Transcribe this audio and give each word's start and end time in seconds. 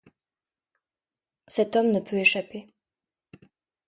Cet 1.45 1.75
homme 1.75 1.91
ne 1.91 1.99
peut 1.99 2.15
échapper. 2.15 2.73